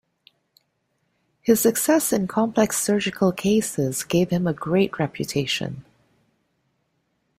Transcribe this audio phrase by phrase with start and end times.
[1.43, 5.85] His success in complex surgical cases gave him a great reputation.